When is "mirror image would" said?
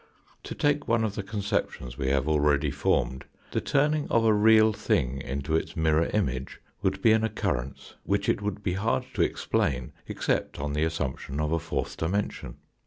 5.77-7.03